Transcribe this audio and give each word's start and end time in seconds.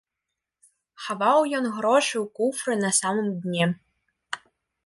Хаваў 1.07 1.39
ён 1.59 1.65
грошы 1.77 2.15
ў 2.21 2.25
куфры 2.39 2.73
на 2.83 2.91
самым 3.01 3.27
дне. 3.45 3.65